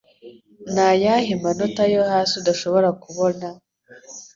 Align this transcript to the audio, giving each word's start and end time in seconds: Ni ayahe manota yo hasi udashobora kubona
Ni 0.73 0.81
ayahe 0.91 1.31
manota 1.43 1.83
yo 1.93 2.01
hasi 2.11 2.33
udashobora 2.41 2.89
kubona 3.03 3.47